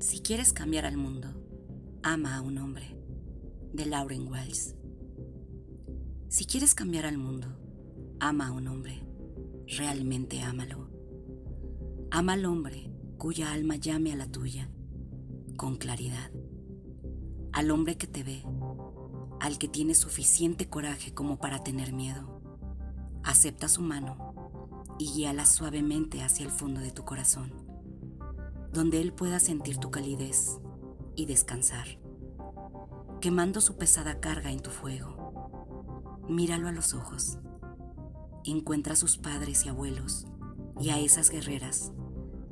Si 0.00 0.20
quieres 0.20 0.54
cambiar 0.54 0.86
al 0.86 0.96
mundo, 0.96 1.28
ama 2.02 2.34
a 2.34 2.40
un 2.40 2.56
hombre, 2.56 2.96
de 3.74 3.84
Lauren 3.84 4.28
Wells. 4.28 4.74
Si 6.28 6.46
quieres 6.46 6.74
cambiar 6.74 7.04
al 7.04 7.18
mundo, 7.18 7.46
ama 8.18 8.46
a 8.46 8.52
un 8.52 8.66
hombre, 8.66 9.06
realmente 9.66 10.40
ámalo. 10.40 10.88
Ama 12.10 12.32
al 12.32 12.46
hombre 12.46 12.90
cuya 13.18 13.52
alma 13.52 13.76
llame 13.76 14.14
a 14.14 14.16
la 14.16 14.26
tuya, 14.26 14.70
con 15.58 15.76
claridad. 15.76 16.30
Al 17.52 17.70
hombre 17.70 17.98
que 17.98 18.06
te 18.06 18.22
ve, 18.22 18.42
al 19.38 19.58
que 19.58 19.68
tiene 19.68 19.94
suficiente 19.94 20.66
coraje 20.66 21.12
como 21.12 21.38
para 21.38 21.62
tener 21.62 21.92
miedo. 21.92 22.40
Acepta 23.22 23.68
su 23.68 23.82
mano 23.82 24.34
y 24.98 25.12
guíala 25.12 25.44
suavemente 25.44 26.22
hacia 26.22 26.46
el 26.46 26.50
fondo 26.50 26.80
de 26.80 26.90
tu 26.90 27.04
corazón 27.04 27.59
donde 28.72 29.00
Él 29.00 29.12
pueda 29.12 29.40
sentir 29.40 29.78
tu 29.78 29.90
calidez 29.90 30.58
y 31.16 31.26
descansar, 31.26 31.86
quemando 33.20 33.60
su 33.60 33.76
pesada 33.76 34.20
carga 34.20 34.50
en 34.50 34.60
tu 34.60 34.70
fuego. 34.70 36.18
Míralo 36.28 36.68
a 36.68 36.72
los 36.72 36.94
ojos. 36.94 37.38
Encuentra 38.44 38.92
a 38.92 38.96
sus 38.96 39.18
padres 39.18 39.66
y 39.66 39.68
abuelos 39.68 40.26
y 40.78 40.90
a 40.90 40.98
esas 40.98 41.30
guerreras 41.30 41.92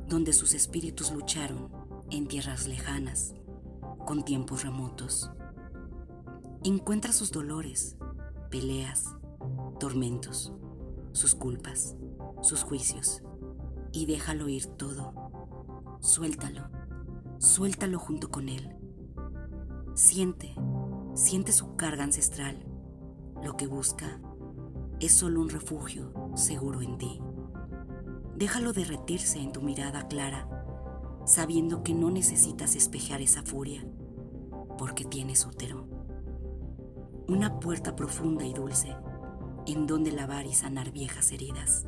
donde 0.09 0.33
sus 0.33 0.55
espíritus 0.55 1.13
lucharon 1.13 1.71
en 2.11 2.27
tierras 2.29 2.67
lejanas, 2.67 3.35
con 4.07 4.25
tiempos 4.25 4.65
remotos. 4.65 5.31
Encuentra 6.65 7.13
sus 7.13 7.31
dolores, 7.31 7.97
peleas, 8.51 9.05
tormentos, 9.79 10.53
sus 11.13 11.35
culpas, 11.35 11.95
sus 12.41 12.63
juicios, 12.63 13.23
y 13.93 14.07
déjalo 14.07 14.49
ir 14.49 14.67
todo 14.67 15.13
Suéltalo, 16.01 16.63
suéltalo 17.39 17.99
junto 17.99 18.31
con 18.31 18.49
él. 18.49 18.77
Siente, 19.95 20.55
siente 21.15 21.53
su 21.53 21.75
carga 21.75 22.05
ancestral. 22.05 22.65
Lo 23.43 23.57
que 23.57 23.67
busca 23.67 24.21
es 25.01 25.13
solo 25.13 25.41
un 25.41 25.49
refugio 25.49 26.13
seguro 26.35 26.83
en 26.83 26.99
ti. 26.99 27.21
Déjalo 28.37 28.73
derretirse 28.73 29.41
en 29.41 29.51
tu 29.51 29.61
mirada 29.61 30.07
clara, 30.07 30.49
sabiendo 31.25 31.83
que 31.83 31.95
no 31.95 32.11
necesitas 32.11 32.77
espejar 32.77 33.21
esa 33.21 33.43
furia, 33.43 33.85
porque 34.79 35.05
tienes 35.05 35.45
útero. 35.45 35.89
Una 37.27 37.59
puerta 37.59 37.97
profunda 37.97 38.45
y 38.45 38.53
dulce 38.55 38.97
en 39.67 39.87
donde 39.87 40.13
lavar 40.13 40.47
y 40.47 40.55
sanar 40.55 40.93
viejas 40.93 41.33
heridas. 41.33 41.87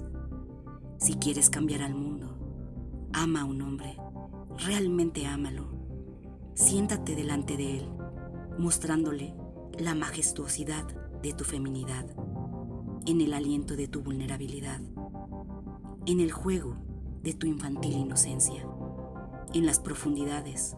Si 0.98 1.14
quieres 1.14 1.48
cambiar 1.48 1.82
al 1.82 1.94
mundo, 1.94 2.39
Ama 3.12 3.40
a 3.40 3.44
un 3.44 3.60
hombre, 3.62 3.96
realmente 4.66 5.26
ámalo. 5.26 5.66
Siéntate 6.54 7.16
delante 7.16 7.56
de 7.56 7.78
él, 7.78 7.88
mostrándole 8.58 9.34
la 9.78 9.94
majestuosidad 9.94 10.86
de 11.22 11.32
tu 11.32 11.44
feminidad, 11.44 12.06
en 13.06 13.20
el 13.20 13.32
aliento 13.32 13.76
de 13.76 13.88
tu 13.88 14.02
vulnerabilidad, 14.02 14.80
en 16.06 16.20
el 16.20 16.30
juego 16.30 16.76
de 17.22 17.34
tu 17.34 17.46
infantil 17.46 17.94
inocencia, 17.94 18.66
en 19.54 19.66
las 19.66 19.80
profundidades 19.80 20.76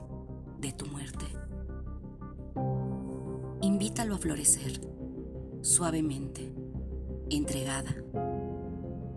de 0.58 0.72
tu 0.72 0.86
muerte. 0.86 1.26
Invítalo 3.60 4.14
a 4.14 4.18
florecer, 4.18 4.80
suavemente, 5.60 6.54
entregada. 7.30 7.94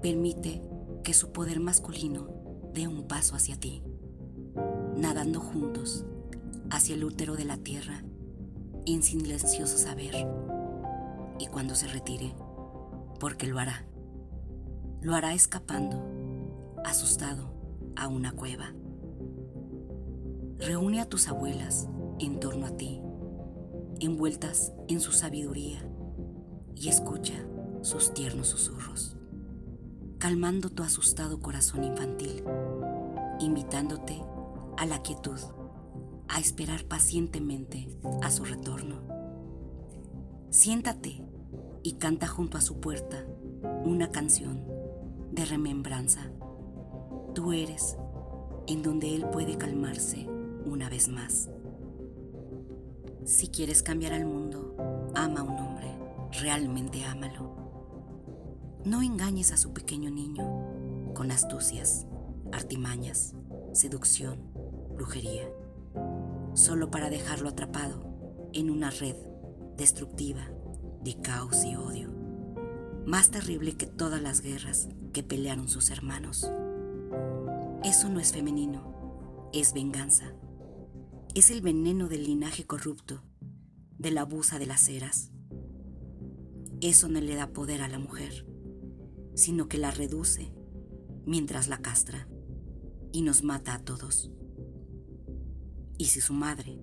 Permite 0.02 0.62
que 1.04 1.14
su 1.14 1.32
poder 1.32 1.60
masculino 1.60 2.28
dé 2.76 2.90
un 2.90 3.08
paso 3.08 3.36
hacia 3.36 3.58
ti, 3.58 3.82
nadando 4.98 5.40
juntos 5.40 6.06
hacia 6.70 6.96
el 6.96 7.06
útero 7.06 7.38
de 7.38 7.46
la 7.46 7.58
tierra 7.58 8.04
en 8.86 9.02
silencioso 9.02 9.78
saber. 9.78 10.28
Y 11.40 11.48
cuando 11.48 11.74
se 11.74 11.88
retire, 11.88 12.36
porque 13.18 13.48
lo 13.48 13.60
hará, 13.60 13.86
lo 15.02 15.16
hará 15.16 15.34
escapando, 15.34 16.76
asustado, 16.84 17.54
a 17.96 18.10
una 18.10 18.34
cueva. 18.34 18.74
Reúne 20.60 21.00
a 21.00 21.06
tus 21.06 21.30
abuelas 21.30 21.88
en 22.20 22.42
torno 22.42 22.66
a 22.66 22.76
ti, 22.76 23.02
envueltas 24.02 24.74
en 24.90 25.00
su 25.00 25.14
sabiduría, 25.14 25.80
y 26.76 26.90
escucha 26.90 27.36
sus 27.82 28.14
tiernos 28.14 28.48
susurros 28.48 29.15
calmando 30.26 30.72
tu 30.72 30.82
asustado 30.82 31.40
corazón 31.40 31.84
infantil, 31.84 32.44
invitándote 33.40 34.24
a 34.76 34.88
la 34.88 35.04
quietud, 35.04 35.40
a 36.28 36.40
esperar 36.40 36.86
pacientemente 36.86 37.88
a 38.24 38.32
su 38.32 38.44
retorno. 38.44 39.04
Siéntate 40.50 41.24
y 41.84 41.94
canta 42.00 42.26
junto 42.26 42.58
a 42.58 42.62
su 42.62 42.80
puerta 42.80 43.24
una 43.84 44.10
canción 44.10 44.64
de 45.32 45.46
remembranza. 45.46 46.32
Tú 47.36 47.54
eres 47.54 47.96
en 48.66 48.82
donde 48.82 49.14
Él 49.14 49.28
puede 49.32 49.60
calmarse 49.60 50.28
una 50.66 50.90
vez 50.90 51.08
más. 51.08 51.52
Si 53.26 53.50
quieres 53.50 53.84
cambiar 53.84 54.14
al 54.14 54.26
mundo, 54.26 55.12
ama 55.14 55.42
a 55.42 55.44
un 55.44 55.60
hombre, 55.60 55.96
realmente 56.32 57.06
ámalo 57.06 57.65
no 58.86 59.02
engañes 59.02 59.52
a 59.52 59.58
su 59.58 59.74
pequeño 59.74 60.12
niño 60.12 61.14
con 61.16 61.32
astucias, 61.32 62.06
artimañas, 62.52 63.34
seducción, 63.74 64.40
brujería, 64.94 65.50
solo 66.54 66.92
para 66.92 67.10
dejarlo 67.10 67.50
atrapado 67.50 68.06
en 68.54 68.70
una 68.70 68.92
red 68.92 69.16
destructiva 69.76 70.48
de 71.04 71.20
caos 71.20 71.66
y 71.66 71.76
odio, 71.76 72.14
más 73.08 73.32
terrible 73.32 73.76
que 73.76 73.88
todas 73.88 74.22
las 74.22 74.42
guerras 74.42 74.88
que 75.14 75.24
pelearon 75.24 75.68
sus 75.68 75.90
hermanos. 75.90 76.52
Eso 77.84 78.10
no 78.10 78.20
es 78.20 78.34
femenino, 78.34 79.50
es 79.52 79.74
venganza. 79.74 80.34
Es 81.34 81.50
el 81.50 81.62
veneno 81.62 82.08
del 82.08 82.24
linaje 82.24 82.66
corrupto, 82.66 83.24
de 83.98 84.12
la 84.12 84.22
abusa 84.22 84.60
de 84.60 84.68
las 84.68 84.88
eras. 84.90 85.32
Eso 86.82 87.10
no 87.10 87.20
le 87.20 87.36
da 87.36 87.48
poder 87.48 87.82
a 87.82 87.88
la 87.88 88.00
mujer 88.00 88.46
sino 89.36 89.68
que 89.68 89.78
la 89.78 89.92
reduce 89.92 90.52
mientras 91.26 91.68
la 91.68 91.80
castra 91.80 92.28
y 93.12 93.22
nos 93.22 93.44
mata 93.44 93.76
a 93.76 93.80
todos. 93.80 94.32
Y 95.98 96.06
si 96.06 96.22
su 96.22 96.34
madre 96.34 96.82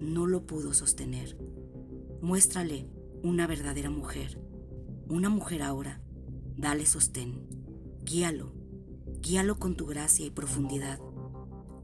no 0.00 0.26
lo 0.26 0.46
pudo 0.46 0.72
sostener, 0.72 1.36
muéstrale 2.20 2.88
una 3.22 3.46
verdadera 3.46 3.90
mujer, 3.90 4.40
una 5.08 5.28
mujer 5.28 5.62
ahora, 5.62 6.00
dale 6.56 6.86
sostén, 6.86 7.46
guíalo, 8.04 8.52
guíalo 9.20 9.58
con 9.58 9.76
tu 9.76 9.86
gracia 9.86 10.26
y 10.26 10.30
profundidad, 10.30 11.00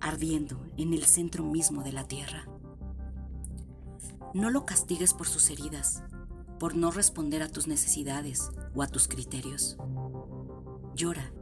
ardiendo 0.01 0.65
en 0.77 0.93
el 0.93 1.05
centro 1.05 1.45
mismo 1.45 1.83
de 1.83 1.93
la 1.93 2.07
tierra. 2.07 2.49
No 4.33 4.51
lo 4.51 4.67
castigues 4.67 5.15
por 5.15 5.27
sus 5.29 5.51
heridas, 5.51 6.03
por 6.59 6.75
no 6.75 6.91
responder 6.91 7.43
a 7.43 7.49
tus 7.49 7.67
necesidades 7.67 8.51
o 8.75 8.83
a 8.83 8.87
tus 8.89 9.09
criterios. 9.09 9.77
Llora, 10.95 11.33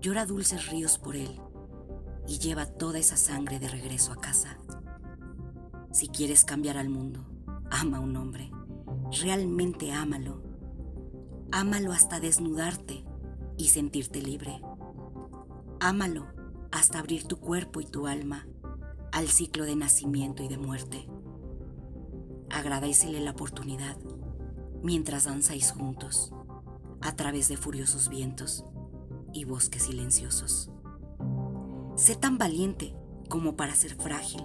llora 0.00 0.26
dulces 0.26 0.70
ríos 0.70 0.96
por 0.98 1.16
él 1.16 1.40
y 2.28 2.38
lleva 2.38 2.66
toda 2.66 3.00
esa 3.00 3.16
sangre 3.16 3.58
de 3.58 3.68
regreso 3.68 4.12
a 4.12 4.16
casa. 4.20 4.58
Si 5.90 6.06
quieres 6.06 6.44
cambiar 6.44 6.78
al 6.78 6.88
mundo, 6.88 7.26
ama 7.68 7.96
a 7.96 8.00
un 8.00 8.16
hombre, 8.16 8.52
realmente 9.20 9.90
ámalo. 9.90 10.40
Ámalo 11.50 11.90
hasta 11.90 12.20
desnudarte 12.20 13.04
y 13.56 13.68
sentirte 13.70 14.22
libre. 14.22 14.60
Ámalo 15.80 16.28
hasta 16.70 17.00
abrir 17.00 17.26
tu 17.26 17.40
cuerpo 17.40 17.80
y 17.80 17.86
tu 17.86 18.06
alma 18.06 18.46
al 19.10 19.26
ciclo 19.26 19.64
de 19.64 19.74
nacimiento 19.74 20.44
y 20.44 20.48
de 20.48 20.58
muerte. 20.58 21.08
Agradecele 22.50 23.18
la 23.20 23.32
oportunidad 23.32 23.96
mientras 24.84 25.24
danzáis 25.24 25.72
juntos 25.72 26.32
a 27.00 27.16
través 27.16 27.48
de 27.48 27.56
furiosos 27.56 28.08
vientos 28.08 28.64
y 29.32 29.44
bosques 29.44 29.84
silenciosos. 29.84 30.70
Sé 31.96 32.14
tan 32.14 32.38
valiente 32.38 32.94
como 33.28 33.56
para 33.56 33.74
ser 33.74 33.94
frágil 33.94 34.44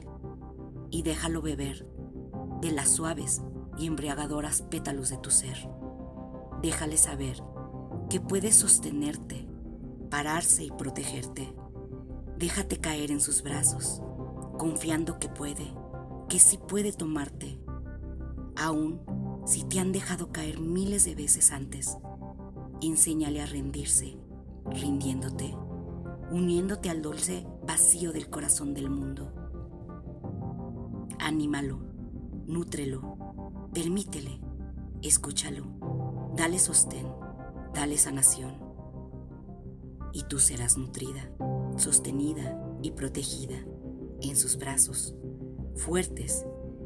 y 0.89 1.03
déjalo 1.03 1.41
beber 1.41 1.85
de 2.61 2.71
las 2.71 2.89
suaves 2.89 3.41
y 3.77 3.87
embriagadoras 3.87 4.61
pétalos 4.61 5.09
de 5.09 5.17
tu 5.17 5.31
ser. 5.31 5.69
Déjale 6.61 6.97
saber 6.97 7.41
que 8.09 8.19
puedes 8.19 8.55
sostenerte, 8.55 9.47
pararse 10.09 10.63
y 10.63 10.71
protegerte. 10.71 11.53
Déjate 12.37 12.77
caer 12.77 13.11
en 13.11 13.21
sus 13.21 13.41
brazos, 13.41 14.01
confiando 14.57 15.19
que 15.19 15.29
puede, 15.29 15.73
que 16.29 16.39
sí 16.39 16.57
puede 16.57 16.91
tomarte, 16.93 17.59
aun 18.55 19.01
si 19.45 19.63
te 19.63 19.79
han 19.79 19.91
dejado 19.91 20.31
caer 20.31 20.59
miles 20.59 21.05
de 21.05 21.15
veces 21.15 21.51
antes. 21.51 21.97
Enséñale 22.81 23.41
a 23.41 23.45
rendirse 23.45 24.20
rindiéndote, 24.73 25.55
uniéndote 26.31 26.89
al 26.89 27.01
dulce 27.01 27.45
vacío 27.67 28.11
del 28.11 28.29
corazón 28.29 28.73
del 28.73 28.89
mundo, 28.89 29.41
Anímalo, 31.23 31.77
nútrelo, 32.47 33.15
permítele, 33.75 34.41
escúchalo, 35.03 35.65
dale 36.35 36.57
sostén, 36.57 37.05
dale 37.75 37.95
sanación. 37.99 38.55
Y 40.13 40.23
tú 40.23 40.39
serás 40.39 40.77
nutrida, 40.77 41.31
sostenida 41.77 42.59
y 42.81 42.91
protegida 42.91 43.55
en 44.21 44.35
sus 44.35 44.57
brazos, 44.57 45.13
fuertes, 45.75 46.43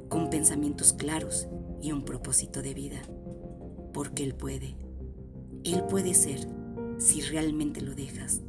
con 0.10 0.30
pensamientos 0.30 0.92
claros 0.92 1.48
y 1.82 1.94
un 1.94 2.04
propósito 2.04 2.62
de 2.62 2.74
vida, 2.74 3.02
porque 3.94 4.26
Él 4.26 4.36
puede. 4.36 4.76
Él 5.64 5.86
puede 5.86 6.14
ser 6.14 6.46
si 6.98 7.22
realmente 7.22 7.82
lo 7.82 7.96
dejas. 7.96 8.42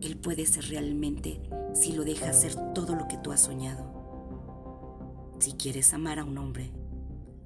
Él 0.00 0.16
puede 0.16 0.46
ser 0.46 0.64
realmente 0.68 1.40
si 1.74 1.92
lo 1.92 2.04
dejas 2.04 2.40
ser 2.40 2.54
todo 2.74 2.94
lo 2.94 3.08
que 3.08 3.18
tú 3.18 3.32
has 3.32 3.40
soñado. 3.40 3.98
Si 5.40 5.52
quieres 5.52 5.92
amar 5.94 6.18
a 6.18 6.24
un 6.24 6.38
hombre, 6.38 6.72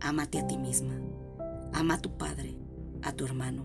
ámate 0.00 0.39
a 0.39 0.47
ti 0.47 0.59
misma. 0.59 1.00
Ama 1.73 1.94
a 1.94 2.00
tu 2.00 2.17
padre, 2.17 2.56
a 3.03 3.12
tu 3.12 3.25
hermano, 3.25 3.65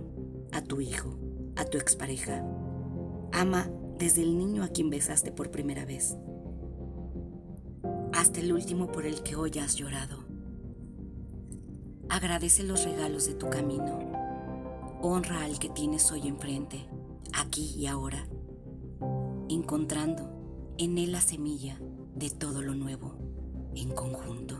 a 0.51 0.61
tu 0.61 0.81
hijo, 0.81 1.17
a 1.55 1.65
tu 1.65 1.77
expareja. 1.77 2.45
Ama 3.33 3.69
desde 3.97 4.21
el 4.21 4.37
niño 4.37 4.63
a 4.63 4.69
quien 4.69 4.89
besaste 4.89 5.31
por 5.31 5.51
primera 5.51 5.83
vez, 5.85 6.15
hasta 8.13 8.39
el 8.39 8.53
último 8.53 8.91
por 8.91 9.05
el 9.05 9.23
que 9.23 9.35
hoy 9.35 9.51
has 9.59 9.75
llorado. 9.75 10.25
Agradece 12.09 12.63
los 12.63 12.85
regalos 12.85 13.27
de 13.27 13.33
tu 13.33 13.49
camino 13.49 14.06
honra 15.09 15.43
al 15.43 15.57
que 15.57 15.69
tienes 15.69 16.11
hoy 16.11 16.27
enfrente, 16.27 16.85
aquí 17.33 17.73
y 17.77 17.87
ahora, 17.87 18.27
encontrando 19.49 20.75
en 20.77 20.97
él 20.97 21.13
la 21.13 21.21
semilla 21.21 21.79
de 22.15 22.29
todo 22.29 22.61
lo 22.61 22.75
nuevo 22.75 23.15
en 23.75 23.91
conjunto. 23.91 24.57